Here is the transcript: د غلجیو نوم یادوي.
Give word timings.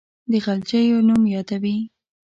د 0.31 0.31
غلجیو 0.45 1.05
نوم 1.07 1.23
یادوي. 1.35 1.77